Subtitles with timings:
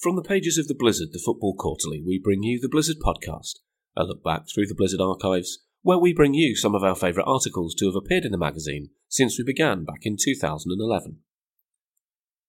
[0.00, 3.58] From the pages of the Blizzard, the Football Quarterly, we bring you the Blizzard Podcast,
[3.94, 7.28] a look back through the Blizzard archives, where we bring you some of our favourite
[7.28, 11.18] articles to have appeared in the magazine since we began back in 2011.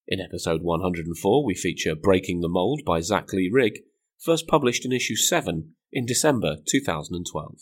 [0.08, 3.80] In episode 104, we feature Breaking the Mould by Zac Lee Rigg,
[4.18, 7.56] first published in issue 7 in December 2012.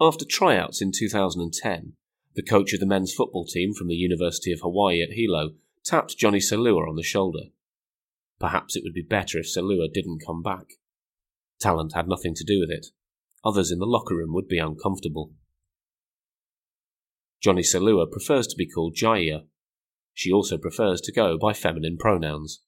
[0.00, 1.92] After tryouts in 2010,
[2.34, 5.50] the coach of the men's football team from the University of Hawaii at Hilo
[5.84, 7.50] tapped Johnny Saelua on the shoulder.
[8.38, 10.66] Perhaps it would be better if Saelua didn't come back.
[11.60, 12.86] Talent had nothing to do with it.
[13.44, 15.32] Others in the locker room would be uncomfortable.
[17.42, 19.44] Johnny Saelua prefers to be called Jaiyah.
[20.14, 22.62] She also prefers to go by feminine pronouns.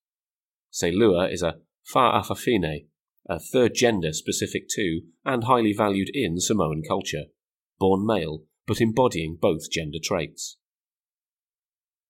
[0.72, 1.56] Saelua is a
[1.92, 2.86] fa'afafine,
[3.28, 7.24] a third gender specific to and highly valued in Samoan culture,
[7.78, 10.56] born male but embodying both gender traits.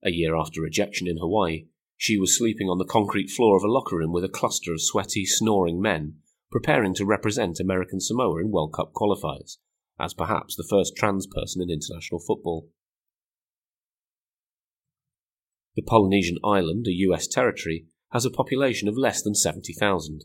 [0.05, 1.67] A year after rejection in Hawaii,
[1.97, 4.83] she was sleeping on the concrete floor of a locker room with a cluster of
[4.83, 6.17] sweaty, snoring men,
[6.51, 9.59] preparing to represent American Samoa in World Cup qualifiers,
[10.01, 12.69] as perhaps the first trans person in international football.
[15.77, 20.25] The Polynesian island, a US territory, has a population of less than 70,000.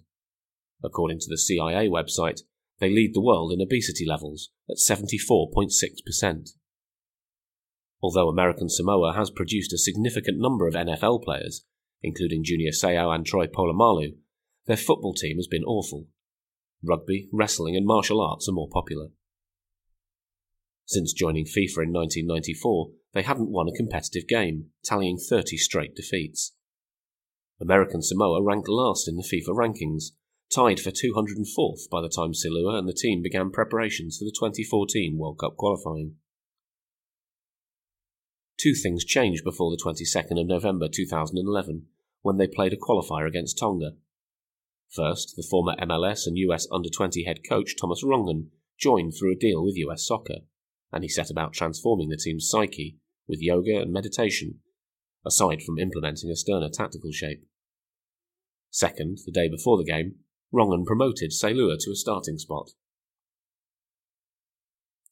[0.83, 2.41] According to the CIA website,
[2.79, 6.49] they lead the world in obesity levels at 74.6%.
[8.07, 11.65] Although American Samoa has produced a significant number of NFL players,
[12.01, 14.15] including Junior Seau and Troy Polamalu,
[14.65, 16.07] their football team has been awful.
[16.81, 19.07] Rugby, wrestling, and martial arts are more popular.
[20.85, 26.53] Since joining FIFA in 1994, they hadn't won a competitive game, tallying 30 straight defeats.
[27.59, 30.11] American Samoa ranked last in the FIFA rankings,
[30.49, 35.17] tied for 204th by the time Saelua and the team began preparations for the 2014
[35.17, 36.15] World Cup qualifying.
[38.57, 41.85] Two things changed before the 22nd of November 2011
[42.23, 43.91] when they played a qualifier against Tonga.
[44.89, 48.47] First, the former MLS and US under 20 head coach Thomas Rongen
[48.79, 50.39] joined through a deal with US Soccer,
[50.91, 54.59] and he set about transforming the team's psyche with yoga and meditation,
[55.25, 57.45] aside from implementing a sterner tactical shape.
[58.71, 60.15] Second, the day before the game,
[60.53, 62.71] Rongen promoted Saelua to a starting spot.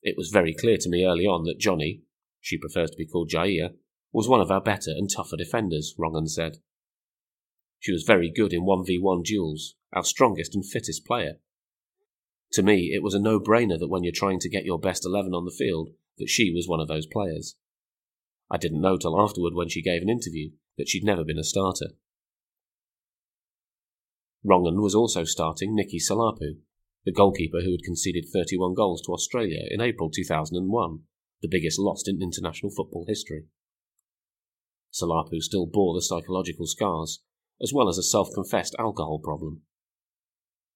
[0.01, 2.01] It was very clear to me early on that Johnny,
[2.45, 3.73] she prefers to be called Jaiyah,
[4.13, 6.57] was one of our better and tougher defenders, Rongen said.
[7.79, 11.39] She was very good in 1v1 duels, our strongest and fittest player.
[12.51, 15.07] To me, it was a no brainer that when you're trying to get your best
[15.07, 15.89] 11 on the field,
[16.19, 17.55] that she was one of those players.
[18.51, 21.43] I didn't know till afterward when she gave an interview that she'd never been a
[21.43, 21.93] starter.
[24.45, 26.57] Rongen was also starting Nicky Salapu,
[27.05, 30.99] the goalkeeper who had conceded 31 goals to Australia in April 2001,
[31.45, 33.43] the biggest loss in international football history.
[34.91, 37.21] Salapu still bore the psychological scars,
[37.61, 39.61] as well as a self confessed alcohol problem.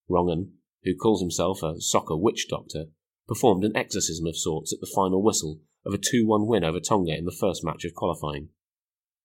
[0.09, 0.51] Rongen,
[0.83, 2.85] who calls himself a soccer witch doctor,
[3.27, 6.79] performed an exorcism of sorts at the final whistle of a 2 1 win over
[6.79, 8.49] Tonga in the first match of qualifying.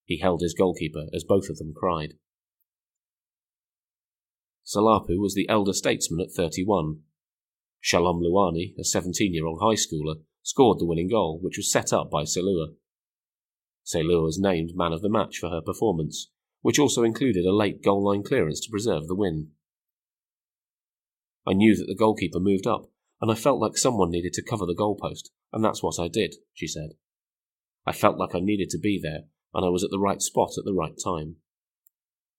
[0.04, 2.14] He held his goalkeeper as both of them cried.
[4.64, 7.00] Salapu was the elder statesman at 31.
[7.80, 11.92] Shalom Luani, a 17 year old high schooler, scored the winning goal, which was set
[11.92, 12.74] up by Saelua.
[13.84, 17.82] Saelua was named man of the match for her performance, which also included a late
[17.82, 19.48] goal line clearance to preserve the win.
[21.46, 22.90] I knew that the goalkeeper moved up,
[23.20, 26.36] and I felt like someone needed to cover the goalpost, and that's what I did,
[26.52, 26.90] she said.
[27.86, 29.24] I felt like I needed to be there,
[29.54, 31.36] and I was at the right spot at the right time.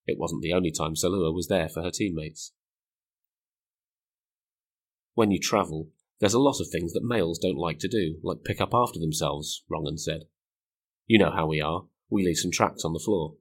[0.06, 2.54] It wasn't the only time Saelua was there for her teammates.
[5.16, 5.90] When you travel,
[6.20, 9.00] there's a lot of things that males don't like to do, like pick up after
[9.00, 10.24] themselves, Rongen said.
[11.06, 11.84] You know how we are.
[12.10, 13.36] We leave some tracks on the floor.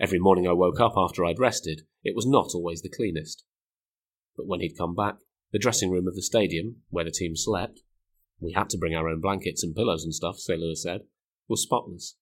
[0.00, 3.44] Every morning I woke up after I'd rested, it was not always the cleanest.
[4.36, 5.16] But when he'd come back,
[5.52, 7.80] the dressing room of the stadium, where the team slept,
[8.40, 11.02] we had to bring our own blankets and pillows and stuff, Saelua said,
[11.48, 12.16] was spotless.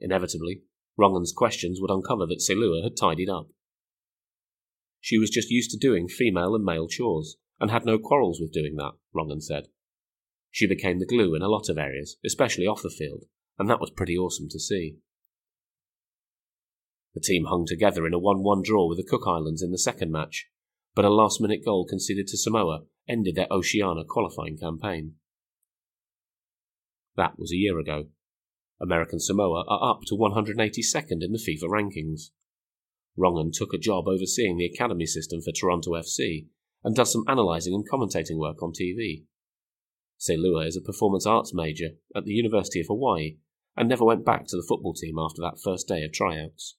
[0.00, 0.62] Inevitably,
[0.98, 3.48] Rongen's questions would uncover that Saelua had tidied up.
[5.00, 8.52] She was just used to doing female and male chores, and had no quarrels with
[8.52, 9.68] doing that, Rongen said.
[10.50, 13.24] She became the glue in a lot of areas, especially off the field,
[13.58, 14.98] and that was pretty awesome to see.
[17.14, 19.78] The team hung together in a 1 1 draw with the Cook Islands in the
[19.78, 20.50] second match,
[20.94, 25.14] but a last minute goal conceded to Samoa ended their Oceania qualifying campaign.
[27.16, 28.08] That was a year ago,
[28.78, 32.24] American Samoa are up to 182nd in the FIFA rankings.
[33.18, 36.48] Rongen took a job overseeing the academy system for Toronto FC
[36.84, 39.24] and does some analysing and commentating work on TV.
[40.20, 43.38] Saelua is a performance arts major at the University of Hawaii
[43.76, 46.76] and never went back to the football team after that first day of tryouts.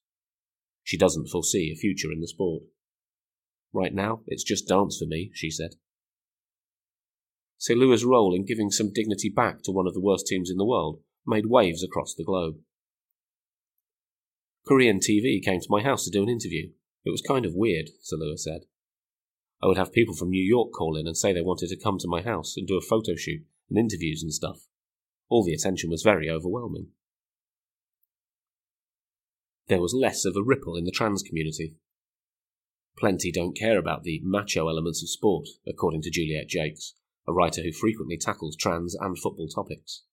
[0.84, 2.64] She doesn't foresee a future in the sport.
[3.74, 5.72] Right now, it's just dance for me, she said.
[7.60, 10.66] Saelua's role in giving some dignity back to one of the worst teams in the
[10.66, 12.56] world made waves across the globe.
[14.68, 16.70] Korean TV came to my house to do an interview.
[17.04, 18.62] It was kind of weird, Saelua said.
[19.62, 21.98] I would have people from New York call in and say they wanted to come
[22.00, 24.68] to my house and do a photo shoot and interviews and stuff.
[25.30, 26.90] All the attention was very overwhelming.
[29.68, 31.76] There was less of a ripple in the trans community.
[32.98, 36.94] Plenty don't care about the macho elements of sport, according to Juliet Jacques,
[37.28, 40.04] a writer who frequently tackles trans and football topics.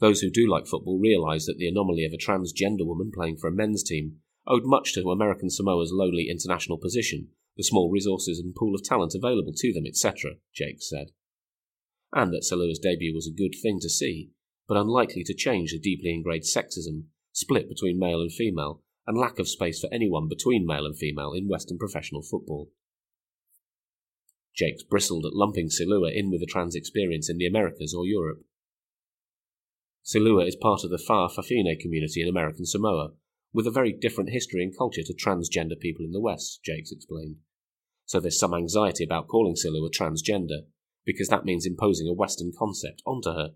[0.00, 3.48] Those who do like football realise that the anomaly of a transgender woman playing for
[3.48, 4.16] a men's team
[4.46, 9.14] owed much to American Samoa's lowly international position, the small resources and pool of talent
[9.14, 11.08] available to them, etc., Jacques said.
[12.12, 14.30] And that Saelua's debut was a good thing to see,
[14.68, 19.38] but unlikely to change the deeply ingrained sexism, split between male and female, and lack
[19.38, 22.70] of space for anyone between male and female in Western professional football.
[24.56, 28.42] Jacques bristled at lumping Saelua in with a trans experience in the Americas or Europe.
[30.04, 33.12] Saelua is part of the Fa'afafine community in American Samoa,
[33.52, 37.36] with a very different history and culture to transgender people in the West, Jacques explained.
[38.06, 40.62] So there's some anxiety about calling Saelua transgender,
[41.04, 43.50] because that means imposing a Western concept onto her.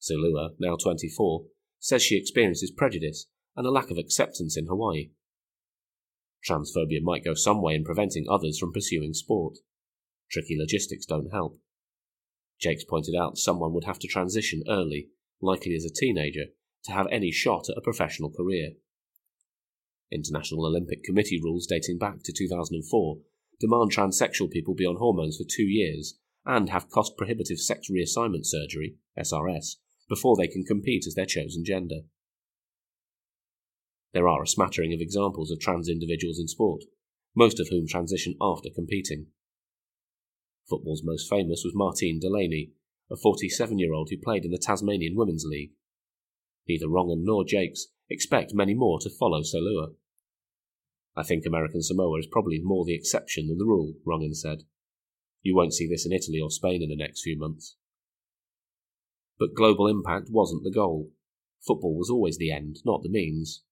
[0.00, 1.44] Saelua, now 24,
[1.78, 3.26] says she experiences prejudice
[3.56, 5.10] and a lack of acceptance in Hawaii.
[6.48, 9.58] Transphobia might go some way in preventing others from pursuing sport.
[10.30, 11.58] Tricky logistics don't help.
[12.60, 15.08] Jacques pointed out someone would have to transition early,
[15.40, 16.46] likely as a teenager,
[16.84, 18.70] to have any shot at a professional career.
[20.12, 23.18] International Olympic Committee rules dating back to 2004
[23.62, 28.44] demand transsexual people be on hormones for two years and have cost prohibitive sex reassignment
[28.44, 29.76] surgery, SRS,
[30.08, 32.00] before they can compete as their chosen gender.
[34.12, 36.82] There are a smattering of examples of trans individuals in sport,
[37.34, 39.26] most of whom transition after competing.
[40.68, 42.72] Football's most famous was Martine Delaney,
[43.10, 45.72] a 47 year old who played in the Tasmanian Women's League.
[46.68, 49.94] Neither Rongen nor Jacques expect many more to follow Saelua.
[51.16, 54.62] I think American Samoa is probably more the exception than the rule, Rongen said.
[55.42, 57.76] You won't see this in Italy or Spain in the next few months.
[59.38, 61.10] But global impact wasn't the goal.
[61.66, 63.62] Football was always the end, not the means.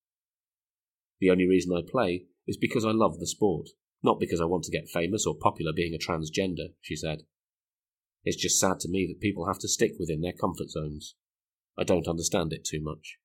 [1.20, 3.68] The only reason I play is because I love the sport.
[4.02, 7.22] Not because I want to get famous or popular being a transgender, she said.
[8.24, 11.14] It's just sad to me that people have to stick within their comfort zones.
[11.78, 13.18] I don't understand it too much.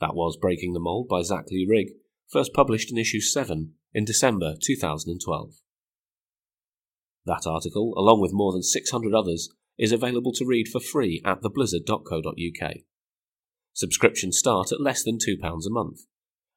[0.00, 1.88] That was Breaking the Mould by Zac Lee Rigg,
[2.28, 5.54] first published in issue 7 in December 2012.
[7.26, 9.48] That article, along with more than 600 others,
[9.78, 12.74] is available to read for free at theblizzard.co.uk.
[13.72, 16.00] Subscriptions start at less than £2 a month.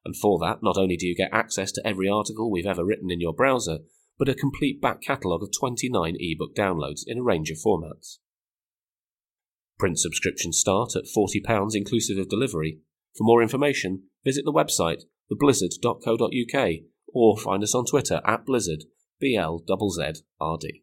[0.04, 3.10] And for that, not only do you get access to every article we've ever written
[3.10, 3.78] in your browser,
[4.18, 8.18] but a complete back catalogue of 29 ebook downloads in a range of formats.
[9.78, 12.80] Print subscriptions start at £40 inclusive of delivery.
[13.16, 16.70] For more information, visit the website theblizzard.co.uk
[17.12, 18.84] or find us on Twitter at blizzard,
[19.20, 20.82] B-L-Z-Z-R-D.